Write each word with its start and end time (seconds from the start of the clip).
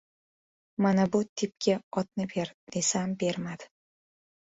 —Mana 0.85 1.03
bu 1.15 1.19
tipga 1.41 1.75
otni 2.03 2.25
ber, 2.31 2.51
desam 2.77 3.13
bermadi. 3.25 3.69